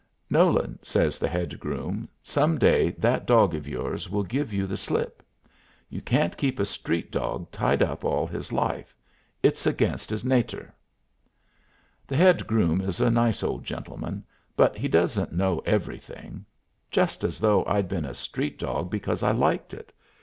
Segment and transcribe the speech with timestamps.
[0.31, 4.75] "Nolan," says the head groom, "some day that dog of yours will give you the
[4.75, 5.21] slip.
[5.91, 8.95] You can't keep a street dog tied up all his life.
[9.43, 10.73] It's against his natur'."
[12.07, 14.23] The head groom is a nice old gentleman,
[14.55, 16.45] but he doesn't know everything.
[16.89, 19.93] Just as though I'd been a street dog because I liked it!